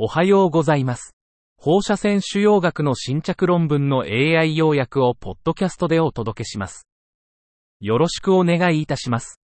[0.00, 1.16] おはようございます。
[1.56, 6.86] 放射線腫瘍学の新着論文の AI 要約をポッドキャストでお届けします。
[7.80, 9.40] よろしくお願いいたします。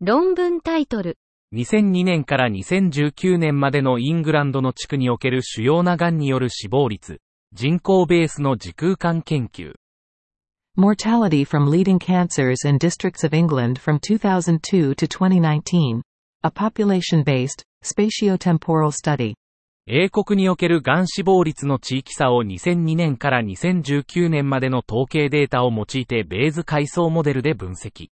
[0.00, 1.16] 論文タイトル。
[1.54, 7.20] 2002年から2019年までのイングランドの地区における主要な癌による死亡率、
[7.52, 9.74] 人口ベースの時空間研究。
[10.76, 16.02] Mortality from leading cancers in districts of England from 2002 to 2019.
[16.42, 19.34] A population-based, spatiotemporal study.
[19.86, 28.08] 英国における癌死亡率の地域差を2002年から2019年までの統計データを用いてベーズ階層モデルで分析。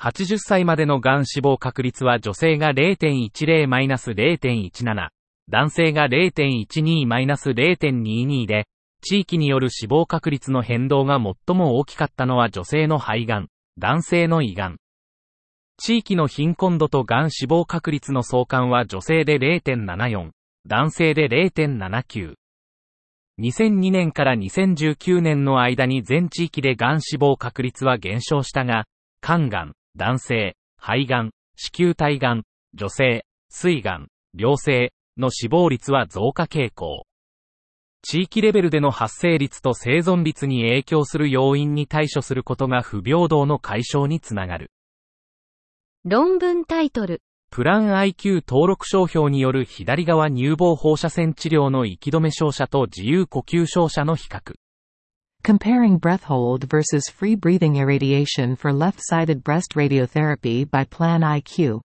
[0.00, 5.08] 80歳までの癌死亡確率は女性が0.10-0.17、
[5.48, 8.66] 男性が0.12-0.22で、
[9.02, 13.48] 地域による死亡確率の変動が最も大きかったのは女性の肺がん、
[13.78, 14.81] 男性の胃がん。
[15.84, 20.30] 地域の貧困度と癌死亡確率の相関は女性で0.74、
[20.64, 22.34] 男性で0.79。
[23.40, 28.84] 2002年から2019年の間に全地域で癌死亡確率は減少したが、
[29.20, 32.42] 肝がん、男性、肺がん、子宮体がん、
[32.74, 34.06] 女性、膵がん、
[34.38, 37.06] 良性の死亡率は増加傾向。
[38.02, 44.70] 地域レベルでの発生率と生存率に影響する要因に対処することが不平等の解消につながる。
[46.04, 47.22] 論文タイトル。
[47.52, 54.40] プラン IQ 登録商標による左側乳房放射線治療の息止め照射と自由呼吸照射の比較。
[55.44, 61.82] Comparing breath hold versus free breathing irradiation for left-sided breast radiotherapy by Plan IQ.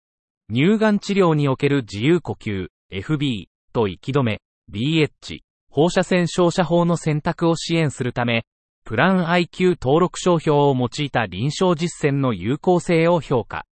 [0.51, 4.39] 乳がん治療における自由呼吸、FB と息止め、
[4.73, 8.45] BH、放射線照射法の選択を支援するため、
[8.83, 13.66] プラン IQ 登録商標を用いた臨床実践の有効性を評価。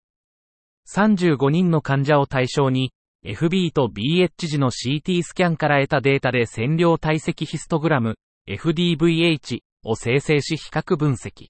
[0.89, 2.93] 35人の患者を対象に、
[3.25, 8.17] FB と BH 時の CT スキャンから得たデータで線量体積ヒストグラム、
[8.49, 11.47] FDVH を生成し比較分析。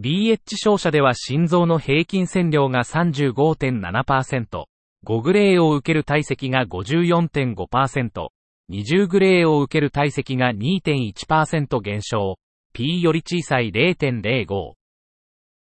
[0.00, 4.64] BH 照射では心臓の平均線量が35.7%、
[5.06, 8.28] 5グレーを受ける体積が54.5%、
[8.70, 12.38] 20グレーを受ける体積が2.1%減少、
[12.72, 14.72] P より小さい0.05。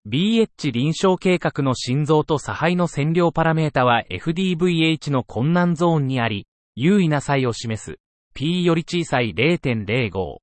[0.06, 7.96] BH 臨床計画の心臓と差配の線量パラメータは FDVH の困難ゾーンにあり、優位な差異を示す、
[8.34, 10.38] P より小さい0.05。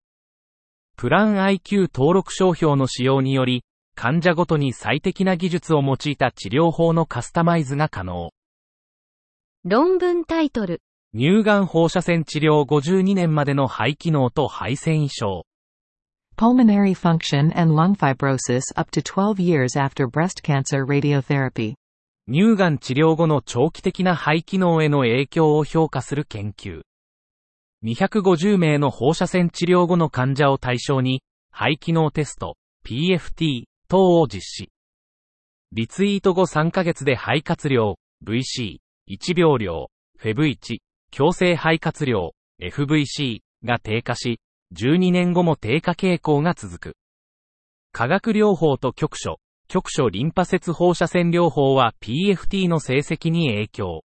[0.98, 3.64] プラン IQ 登録商標の使用により、
[3.96, 8.32] 患者ごとに最適な技術を用いた治療法のカスタマイズが可能。
[9.64, 10.82] 論文タイトル。
[11.14, 15.44] 乳がん放射線治療52年までの肺機能と肺線異常。
[16.38, 21.76] Pulmonary function and lung fibrosis up to 12 years after breast cancer radiotherapy.
[22.28, 26.82] 乳がん治療後の長期的な肺機能への影響を評価する研究。
[27.84, 32.56] 250名の放射線治療後の患者を対象に、肺機能テスト、
[32.86, 34.70] PFT 等を実施。
[35.74, 38.78] リツイート後3ヶ月で肺活量、VC、
[39.10, 40.80] 1秒量、FEV1、
[41.12, 44.40] 強制肺活量、FVC が低下し、
[44.74, 46.98] 12年後も低下傾向が続く。
[47.92, 54.04] 化学療法と局所、局所リンパ節放射線療法は PFT の成績に影響。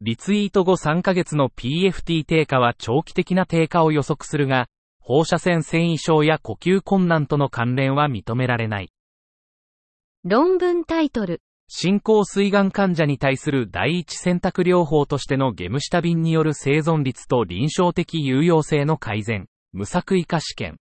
[0.00, 4.66] リツイート後3ヶ月の PFT 低下は長期的な低下を予測するが、
[4.98, 8.90] 放射線繊維症や呼吸困難との関連は認められない。
[10.24, 11.42] 論文タイトル。
[11.68, 20.76] 進行膵がん患者に対する第一選択療法としてのゲムシタビンによる生存率と臨床的有用性の改善、無作為化試験。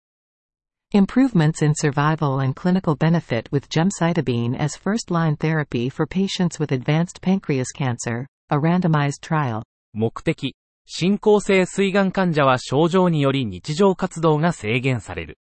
[0.95, 7.21] Improvements in survival and clinical benefit with gemcitabine as first-line therapy for patients with advanced
[7.21, 9.63] pancreas cancer, a randomized trial.
[9.93, 10.55] 目的。
[10.87, 15.39] 進行性膵がん患者は症状により日常活動が制限される。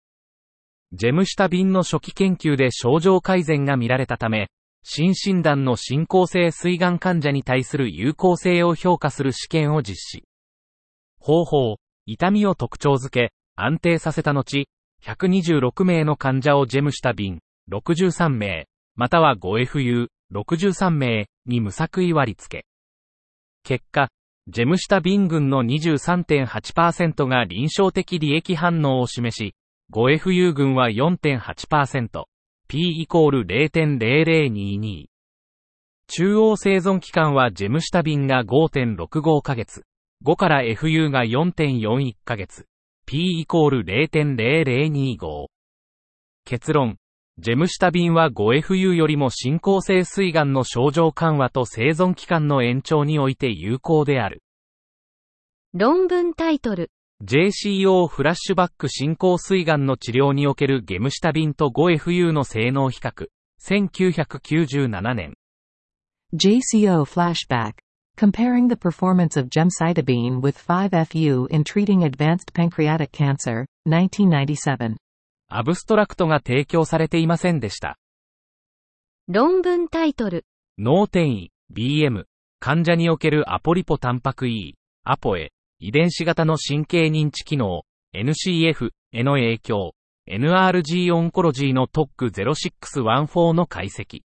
[0.91, 4.47] ジェムシタビンの初期研究で症状改善が見られたため、
[4.81, 10.23] 新診断の進行性膵がん患者に対する有効性を評価する試験を実施。
[11.19, 14.67] 方法、痛みを特徴づけ、安定させた後、
[15.03, 17.39] 126名の患者をジェムシタビン、
[17.71, 22.65] 63名、または 5FU、63名に無作為割り付け。
[23.63, 24.09] 結果、
[24.47, 29.55] ジェムシタビン群の23.8%が臨床的利益反応を示し、
[29.91, 32.25] 5FU 群は4.8%、
[32.67, 35.05] P イコール0.0022。
[36.07, 39.83] 中央生存期間はジェムシタビンが5.65ヶ月、
[40.25, 42.65] 5から FU が4.41ヶ月、
[43.05, 45.45] P イコール0.0025。
[46.45, 46.97] 結論。
[47.37, 54.41] ジェムシタビンは 5FU よりも進行性膵がんの症状緩和と生存期間の延長において有効である。
[55.75, 56.89] 論文タイトル、
[57.23, 63.27] JCO フラッシュバック進行膵がんの治療におけるゲムシタビンと 5FU の性能比較。
[63.61, 65.35] 1997年。
[66.33, 67.84] JCO flashback.
[68.17, 74.95] Comparing the performance of gemcitabine with 5FU in treating advanced pancreatic cancer, 1997.
[75.49, 77.97] アブストラクトが提供されていませんでした。
[79.27, 80.45] 論文タイトル、
[80.77, 82.23] 脳転移、BM、
[82.61, 87.83] 患者におけるアポリポタンパク E、アポエ、遺伝子型の神経認知機能、
[88.15, 89.91] NCF への影響、
[90.29, 94.21] NRG オンコロジーの TOC0614 の解析。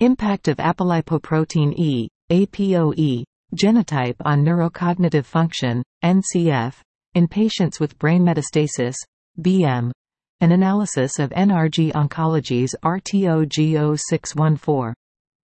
[0.00, 3.24] Impact of apolipoprotein E, APOE,
[3.54, 6.80] genotype on neurocognitive function, NCF,
[7.14, 8.96] in patients with brain metastasis,
[9.40, 9.92] BM.
[10.40, 14.94] An analysis of NRG Oncology's RTOG0614.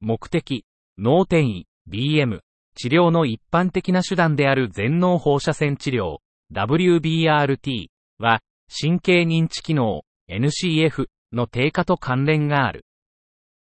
[0.00, 0.64] 目的、
[0.96, 2.40] 脳転移、BM、
[2.74, 6.20] 治療の一般的な手段である全脳放射線治療、
[6.54, 7.88] WBRT
[8.18, 8.40] は、
[8.70, 10.00] 神経認知機能、
[10.30, 12.86] NCF の低下と関連がある。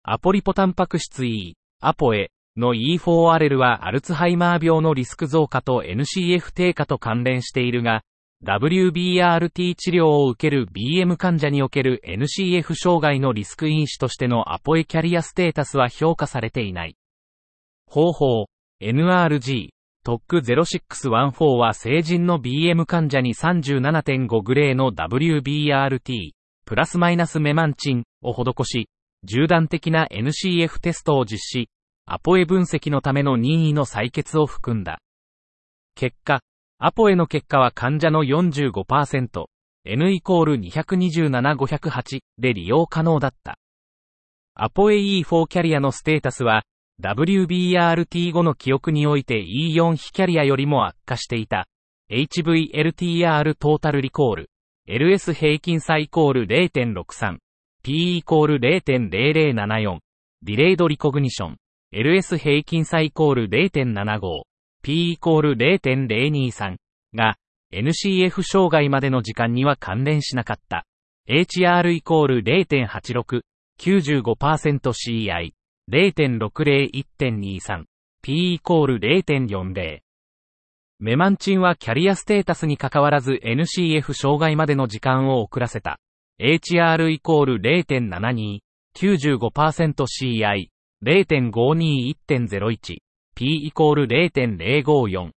[0.03, 8.01] アポリポタンパク質 E、アポエの E4RL はアルツハイマー病のリスク増加と NCF 低下と関連しているが、
[8.43, 16.97] WBRT 治療を受ける BM 患者における NCF 障害のリスク因子としてのアポエキャリアステータスは評価されていない。
[17.85, 18.45] 方法、
[18.81, 19.69] NRG、
[20.03, 26.31] TOC0614 は成人の BM 患者に37.5グレーの WBRT、
[26.65, 28.89] プラスマイナスメマンチンを施し、
[29.25, 31.69] 縦断的な NCF テストを実施、
[32.13, 34.99] アポエ分析のための任意の採血を含んだ。
[35.95, 36.41] 結果、
[36.77, 39.45] アポエの結果は患者の45%、
[39.85, 43.57] N イコール227508で利用可能だった。
[44.55, 46.63] アポエ E4 キャリアのステータスは、
[47.01, 51.67] WBRT 後の記憶において E4 非キャリアよりも悪化していた。
[52.11, 54.49] HVLTR トータルリコール。
[54.85, 57.37] LS 平均差イコール0.63。
[57.83, 59.99] P イコール0.0074。
[60.43, 61.60] ディレイドリコグニション。
[61.93, 64.43] LS 平均差イコール0.75。
[64.81, 66.77] P イコール0.023
[67.13, 67.35] が
[67.73, 70.85] NCF 障害までの時間には関連しなかった。
[71.29, 73.41] HR イコール0.86。
[73.77, 75.51] 95%CI。
[75.91, 77.83] 0.60-1.23。
[78.23, 79.99] P イコール0.40。
[80.99, 85.99] メマンチンはキャリアステータスに関わらず NCF 障害までの時間を遅らせた。
[86.39, 88.59] HR イコール0.72。
[88.95, 90.70] 95%CI。
[91.03, 92.97] 0.52-1.01。
[93.35, 95.31] P イコール0.054。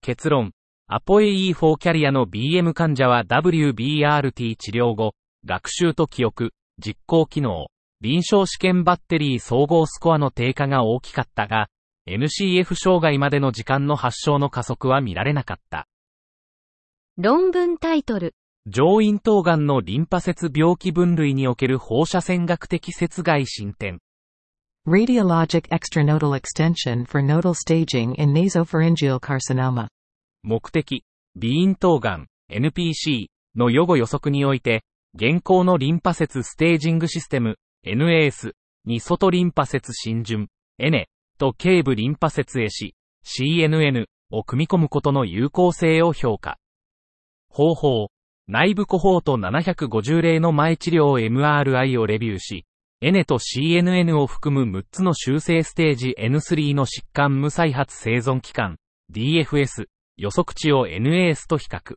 [0.00, 0.52] 結論。
[0.88, 5.14] アポエ E4 キャリアの BM 患者は WBRT 治療後、
[5.44, 7.66] 学習と記憶、実行機能、
[8.00, 11.68] 臨床試験バッテリー総合スコアの低下が大きかったが、
[12.08, 15.86] NCF 障害までの時間の発症の加速は見られなかった。
[17.16, 18.34] 論文タイトル、
[18.66, 24.00] 上咽頭癌のリンパ節病気分類における放射線学的切害進展。
[24.84, 29.86] Radiologic extranodal extension for nodal staging in nasopharyngeal carcinoma.
[30.42, 31.04] 目的、
[31.36, 34.82] 鼻咽頭癌、NPC の予後予測において、
[35.14, 40.48] 現行のリンパ節ステージングシステム、NAS に外リンパ節浸潤、
[40.78, 41.06] N
[41.38, 46.58] と頸部リンパ節へし、CNN を組み込むことの有効性を評価。
[47.48, 48.08] 方法、
[48.48, 52.66] 内部コホート750例の前治療 MRI をレビューし、
[53.04, 58.76] NE と CNN を含む6つの修正ステージ N3 の疾患無再発生存期間、
[59.12, 61.96] DFS、予測値を NAS と比較。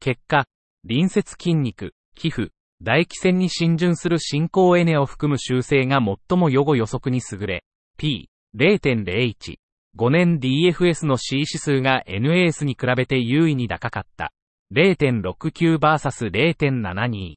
[0.00, 0.46] 結果、
[0.88, 2.48] 隣接筋肉、皮膚、
[2.80, 7.64] 唾液腺に浸潤する進行エネを含む修正が最も予後予測に優れ、
[7.98, 9.58] P、0.01。
[9.98, 14.32] 5年 DFS の C 指数が NAS に比べて優位に高かった。
[14.72, 17.34] 0.69vs0.72。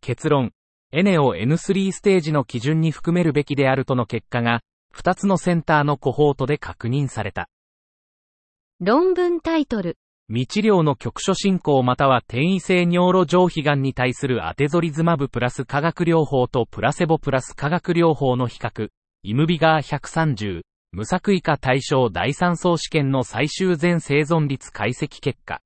[0.00, 0.52] 結論、
[0.98, 4.62] エネを N3 ステージの基準に含めるべきであるとの結果が、
[4.94, 7.50] 2つのセンターのコホートで確認された。
[8.80, 9.98] 論文タイトル、
[10.28, 18.88] 未治療の局所進行または転移性尿路上皮癌に対するアテゾリズマブプラス化学療法とプラセボプラス化学療法の比較、
[19.22, 20.62] イムビガー130、
[20.92, 25.60] 無作為化対象第三層試験の最終全生存率解析結果。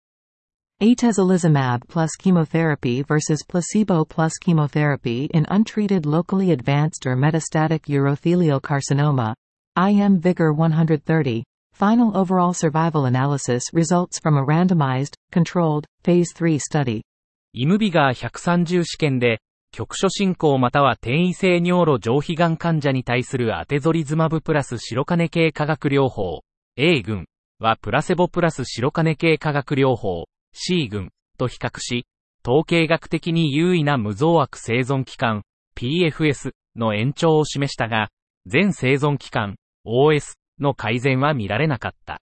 [0.81, 9.33] Atezolizumab plus chemotherapy versus placebo plus chemotherapy in untreated locally advanced or metastatic urothelial carcinoma.
[9.77, 11.45] IM Vigor 130.
[11.73, 17.01] Final overall survival analysis results from a randomized, controlled, phase 3 study.
[17.53, 19.39] イムビガー130試験で、
[19.71, 26.41] 局所進行または転移性尿路上皮癌患者に対するアテゾリズマブプラス白金系化学療法、
[26.75, 27.27] A 群
[27.59, 32.06] はプラセボプラス白金系化学療法 C 群と比較し、
[32.46, 35.42] 統計学的に優位な無増悪生存期間
[35.76, 38.08] PFS の延長を示したが、
[38.46, 42.20] 全生存期間 OS の改善は見られなかった。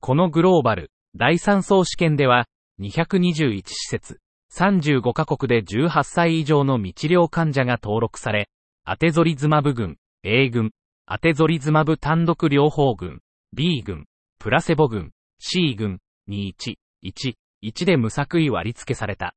[0.00, 2.46] このグローバル第3層試験では、
[2.80, 4.18] 221施設、
[4.52, 8.48] 35カ国で18歳以上の未治療患者が登録され、
[8.84, 10.72] アテゾリズマブ群、A 群、
[11.06, 13.20] アテゾリズマブ単独療法群、
[13.52, 14.06] B 群、
[14.38, 19.34] プラセボ群、C 群、21、1、1で無作為割り付けされた。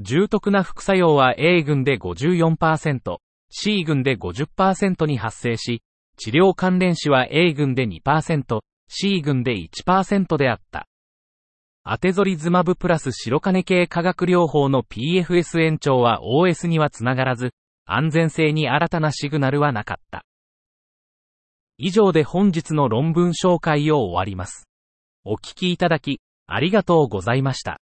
[0.00, 3.18] 重篤な副作用は A 群で54%、
[3.50, 5.82] C 群で50%に発生し、
[6.16, 10.86] 治療関連死は A 群で2%、C 群で1%であった。
[11.84, 17.52] アテゾリズマブプラス白金系化学療法の PFS 延長は OS にはつながらず、
[17.84, 20.24] 安全性に新たなシグナルはなかった。
[21.76, 24.66] 以上で本日の論文紹介を終わります。
[25.24, 27.80] お聞きいただき、ありがとうございました。